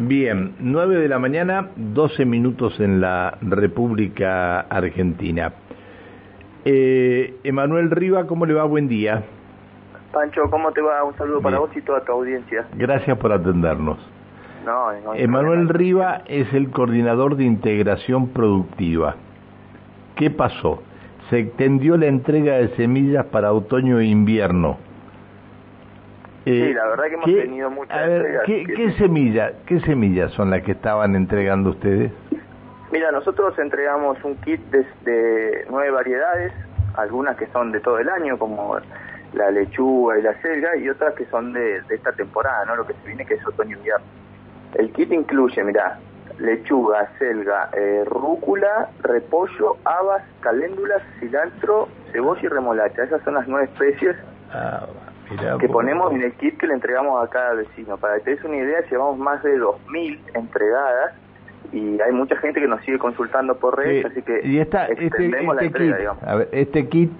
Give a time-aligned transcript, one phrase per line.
[0.00, 5.52] Bien, 9 de la mañana, 12 minutos en la República Argentina.
[6.64, 8.64] Eh, Emanuel Riva, ¿cómo le va?
[8.64, 9.22] Buen día.
[10.12, 11.04] Pancho, ¿cómo te va?
[11.04, 12.66] Un saludo para vos y toda tu audiencia.
[12.74, 13.98] Gracias por atendernos.
[14.64, 19.14] No, no Emanuel Riva es el coordinador de integración productiva.
[20.16, 20.82] ¿Qué pasó?
[21.30, 24.76] Se extendió la entrega de semillas para otoño e invierno
[26.44, 30.50] sí, la verdad que hemos tenido muchas a ver, ¿qué, ¿qué, semilla, ¿Qué semillas son
[30.50, 32.12] las que estaban entregando ustedes?
[32.94, 36.52] Mira, nosotros entregamos un kit de, nueve variedades,
[36.96, 38.76] algunas que son de todo el año, como
[39.32, 42.76] la lechuga y la selga, y otras que son de, esta temporada, ¿no?
[42.76, 44.06] Lo que se viene que es otoño-invierno.
[44.74, 45.98] El kit incluye, mira,
[46.38, 53.02] lechuga, selga, eh, rúcula, repollo, habas, caléndulas, cilantro, cebolla y remolacha.
[53.02, 54.16] Esas son las nueve especies
[54.52, 54.86] ah,
[55.60, 57.96] que ponemos en el kit que le entregamos a cada vecino.
[57.96, 61.14] Para que te des una idea, llevamos más de 2.000 entregadas
[61.72, 65.06] y hay mucha gente que nos sigue consultando por redes, así que y esta, este,
[65.06, 65.92] este, kit,
[66.24, 67.10] A ver, este kit,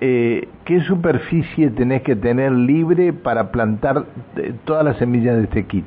[0.00, 4.04] eh, ¿qué superficie tenés que tener libre para plantar
[4.36, 5.86] eh, todas las semillas de este kit?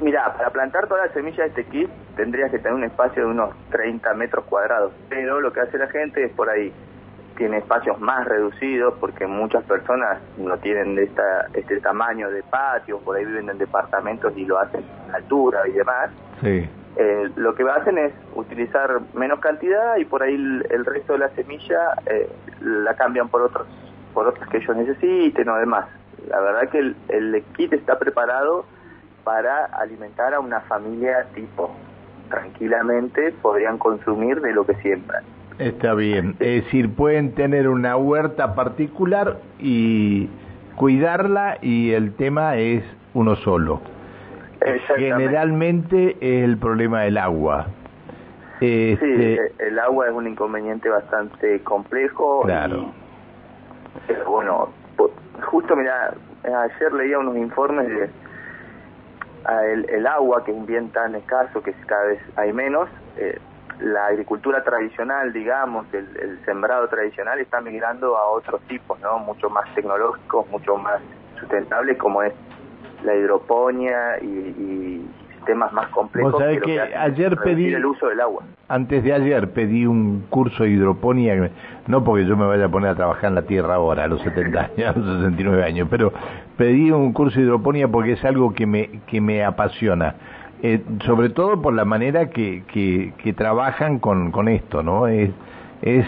[0.00, 3.30] Mira, para plantar todas las semillas de este kit tendrías que tener un espacio de
[3.30, 6.72] unos 30 metros cuadrados, pero lo que hace la gente es por ahí
[7.36, 13.16] tiene espacios más reducidos porque muchas personas no tienen esta, este tamaño de patio, por
[13.16, 16.10] ahí viven en departamentos y lo hacen a altura y demás.
[16.40, 16.68] Sí.
[16.96, 21.28] Eh, lo que hacen es utilizar menos cantidad y por ahí el, resto de la
[21.30, 22.28] semilla eh,
[22.60, 23.66] la cambian por otros
[24.14, 25.86] por otros que ellos necesiten o demás.
[26.28, 28.64] La verdad que el, el kit está preparado
[29.24, 31.70] para alimentar a una familia tipo.
[32.30, 35.22] Tranquilamente podrían consumir de lo que siembran.
[35.58, 36.36] Está bien.
[36.40, 40.28] Es decir, pueden tener una huerta particular y
[40.76, 43.80] cuidarla y el tema es uno solo.
[44.96, 47.66] Generalmente es el problema del agua.
[48.60, 48.98] Este...
[48.98, 52.42] Sí, el agua es un inconveniente bastante complejo.
[52.42, 52.92] Claro.
[54.26, 54.70] bueno,
[55.42, 56.14] justo mira,
[56.44, 58.10] ayer leía unos informes de
[59.72, 62.88] el, el agua que es bien tan escaso que cada vez hay menos.
[63.16, 63.38] Eh,
[63.80, 69.18] la agricultura tradicional, digamos, el, sembrado tradicional está migrando a otros tipos, ¿no?
[69.18, 71.00] Mucho más tecnológicos, mucho más
[71.38, 72.32] sustentables, como es
[73.04, 75.04] la hidroponía y,
[75.36, 76.42] sistemas más complejos.
[76.64, 78.42] que, ayer pedí el uso del agua.
[78.66, 81.50] Antes de ayer pedí un curso de hidroponía,
[81.86, 84.20] no porque yo me vaya a poner a trabajar en la tierra ahora, a los
[84.22, 86.12] 70 años, a los 69 años, pero
[86.56, 90.16] pedí un curso de hidroponía porque es algo que me, que me apasiona
[90.62, 95.06] eh, sobre todo por la manera que, que, trabajan con, con esto, ¿no?
[95.06, 95.30] Es,
[95.82, 96.06] es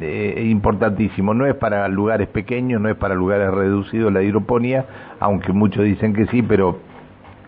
[0.00, 4.86] eh, importantísimo, no es para lugares pequeños, no es para lugares reducidos la hidroponía,
[5.20, 6.78] aunque muchos dicen que sí, pero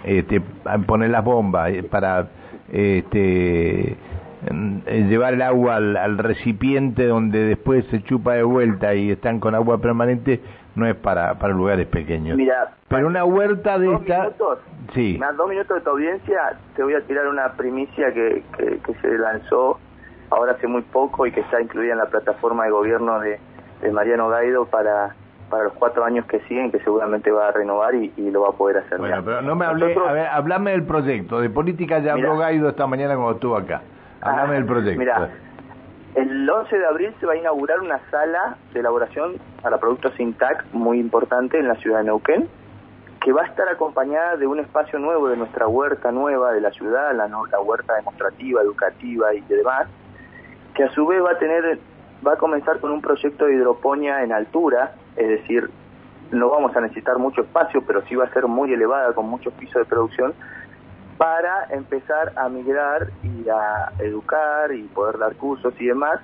[0.04, 0.40] este,
[0.86, 2.28] poner las bombas eh, para
[2.70, 3.96] este,
[4.86, 9.78] llevar el agua al, recipiente donde después se chupa de vuelta y están con agua
[9.78, 10.40] permanente,
[10.74, 12.36] no es para, para lugares pequeños.
[12.36, 14.30] Mira, pero una huerta de esta...
[14.94, 15.18] Sí.
[15.18, 19.18] Más dos minutos de tu audiencia, te voy a tirar una primicia que, que, se
[19.18, 19.78] lanzó
[20.30, 23.38] ahora hace muy poco y que está incluida en la plataforma de gobierno de,
[23.92, 25.14] Mariano Gaido para
[25.50, 28.52] para los cuatro años que siguen, que seguramente va a renovar y, lo va a
[28.52, 28.98] poder hacer.
[28.98, 32.68] Bueno, pero no me hablé, a ver, hablame del proyecto, de política ya habló Gaido
[32.68, 33.80] esta mañana cuando estuvo acá.
[34.20, 34.98] Hablame del proyecto.
[34.98, 35.30] Mira,
[36.14, 40.64] el 11 de abril se va a inaugurar una sala de elaboración para productos Sintac
[40.72, 42.48] muy importante en la ciudad de Neuquén,
[43.20, 46.70] que va a estar acompañada de un espacio nuevo de nuestra huerta nueva de la
[46.70, 49.88] ciudad, la, la huerta demostrativa, educativa y demás,
[50.74, 51.78] que a su vez va a tener,
[52.26, 55.70] va a comenzar con un proyecto de hidroponía en altura, es decir,
[56.30, 59.52] no vamos a necesitar mucho espacio, pero sí va a ser muy elevada con muchos
[59.54, 60.34] pisos de producción
[61.18, 66.20] para empezar a migrar y a educar y poder dar cursos y demás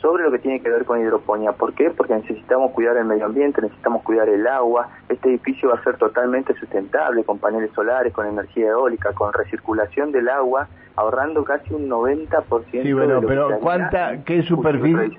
[0.00, 1.52] sobre lo que tiene que ver con hidroponía.
[1.52, 1.90] ¿Por qué?
[1.90, 4.88] Porque necesitamos cuidar el medio ambiente, necesitamos cuidar el agua.
[5.08, 10.12] Este edificio va a ser totalmente sustentable con paneles solares, con energía eólica, con recirculación
[10.12, 15.10] del agua, ahorrando casi un 90% sí, bueno, de pero ¿cuánta, qué superficie,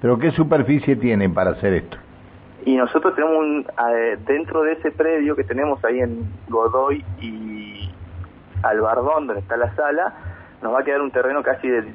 [0.00, 1.98] pero qué superficie tienen para hacer esto?
[2.64, 3.66] Y nosotros tenemos un,
[4.26, 7.49] dentro de ese predio que tenemos ahí en Godoy y
[8.62, 10.14] Albardón, donde está la sala,
[10.62, 11.92] nos va a quedar un terreno casi de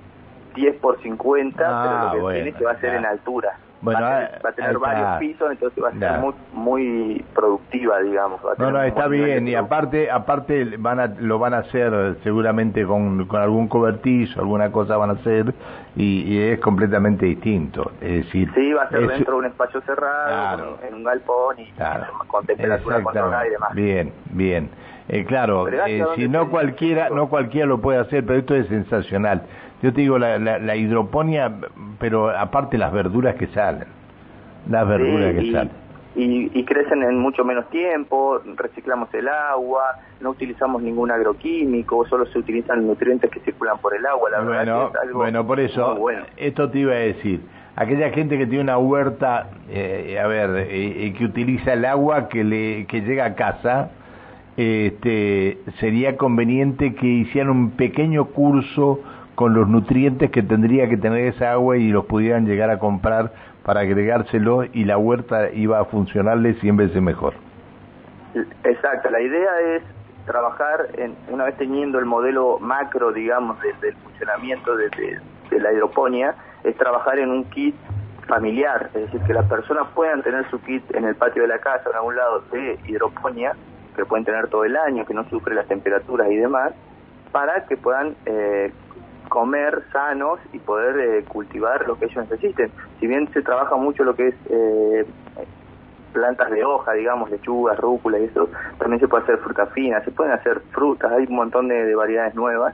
[0.55, 3.57] 10 por 50, pero lo que tiene que va a ser en altura.
[3.81, 8.41] Bueno, va, a tener, varios pisos, entonces va a ser muy, muy productiva, digamos.
[8.57, 13.27] no, no, está bien, y aparte aparte van a, lo van a hacer seguramente con,
[13.27, 15.53] con algún cobertizo, alguna cosa van a hacer,
[15.95, 17.91] y, es completamente distinto.
[18.01, 21.71] Es decir, sí, va a ser dentro de un espacio cerrado, en, un galpón, y
[22.27, 23.73] con temperatura controlada y demás.
[23.75, 24.69] Bien, bien.
[25.07, 29.43] Eh, claro, eh, si no cualquiera, no cualquiera lo puede hacer, pero esto es sensacional.
[29.83, 31.51] Yo te digo, la, la, hidroponía,
[31.99, 33.87] pero aparte las verduras que salen,
[34.67, 35.71] las verduras que salen.
[36.15, 42.39] y, crecen en mucho menos tiempo, reciclamos el agua, no utilizamos ningún agroquímico, solo se
[42.39, 45.97] utilizan nutrientes que circulan por el agua, la bueno, verdad es algo Bueno, por eso,
[46.37, 47.41] esto te iba a decir,
[47.75, 52.43] aquella gente que tiene una huerta, eh, a ver, eh, que utiliza el agua que,
[52.43, 53.91] le, que llega a casa,
[54.57, 59.01] este, sería conveniente que hicieran un pequeño curso
[59.35, 63.33] con los nutrientes que tendría que tener esa agua y los pudieran llegar a comprar
[63.63, 67.33] para agregárselo y la huerta iba a funcionarle 100 veces mejor.
[68.63, 69.83] Exacto, la idea es
[70.25, 75.19] trabajar, en, una vez teniendo el modelo macro, digamos, del funcionamiento de,
[75.51, 77.75] la hidroponía, es trabajar en un kit
[78.27, 81.59] familiar, es decir, que las personas puedan tener su kit en el patio de la
[81.59, 83.53] casa, en algún lado de hidroponía,
[83.95, 86.73] que pueden tener todo el año, que no sufre las temperaturas y demás,
[87.31, 88.71] para que puedan eh,
[89.29, 92.71] comer sanos y poder eh, cultivar lo que ellos necesiten.
[92.99, 95.05] Si bien se trabaja mucho lo que es eh,
[96.13, 100.11] plantas de hoja, digamos, lechugas, rúcula y eso, también se puede hacer fruta fina, se
[100.11, 102.73] pueden hacer frutas, hay un montón de, variedades nuevas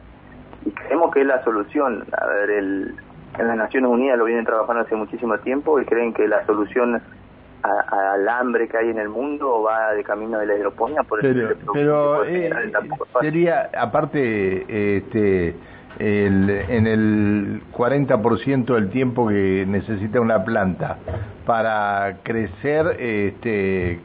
[0.66, 2.06] y creemos que es la solución.
[2.16, 2.96] A ver, el,
[3.40, 7.02] en las Naciones Unidas lo vienen trabajando hace muchísimo tiempo y creen que la solución
[7.64, 11.50] al hambre que hay en el mundo va de camino de la hidroponía por pero,
[11.74, 12.52] pero eh,
[13.22, 15.56] sería aparte este
[16.00, 20.98] el, en el 40% del tiempo que necesita una planta
[21.46, 24.00] para crecer, este,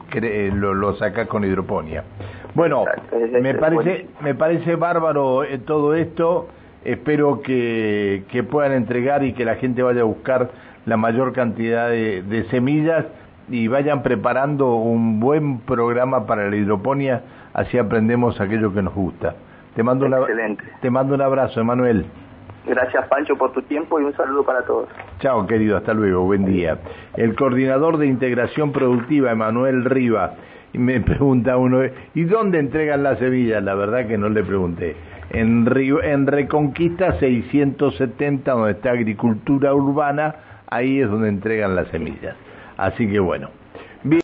[0.53, 2.03] lo, lo saca con hidroponía.
[2.53, 2.85] Bueno,
[3.41, 6.49] me parece, me parece bárbaro eh, todo esto.
[6.83, 10.51] Espero que, que puedan entregar y que la gente vaya a buscar
[10.85, 13.05] la mayor cantidad de, de semillas
[13.49, 17.23] y vayan preparando un buen programa para la hidroponía,
[17.53, 19.35] así aprendemos aquello que nos gusta.
[19.75, 20.63] Te mando, Excelente.
[20.81, 22.05] te mando un abrazo, Emanuel.
[22.65, 24.89] Gracias, Pancho, por tu tiempo y un saludo para todos.
[25.19, 26.77] Chao, querido, hasta luego, buen día.
[27.15, 30.33] El coordinador de integración productiva, Emanuel Riva,
[30.73, 31.79] me pregunta uno,
[32.13, 33.63] ¿y dónde entregan las semillas?
[33.63, 34.95] La verdad que no le pregunté.
[35.29, 35.67] En,
[36.03, 40.35] en Reconquista 670, donde está agricultura urbana,
[40.69, 42.35] ahí es donde entregan las semillas.
[42.77, 43.49] Así que bueno.